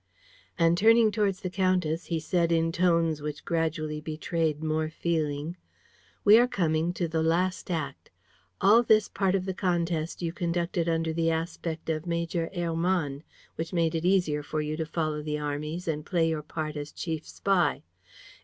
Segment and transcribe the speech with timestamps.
[0.57, 5.57] And, turning towards the countess, he said, in tones which gradually betrayed more feeling:
[6.25, 8.09] "We are coming to the last act.
[8.59, 13.21] All this part of the contest you conducted under the aspect of Major Hermann,
[13.57, 16.91] which made it easier for you to follow the armies and play your part as
[16.91, 17.83] chief spy.